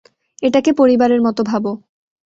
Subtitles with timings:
[0.43, 1.71] এটাকে পরিবারের মতো ভাবো।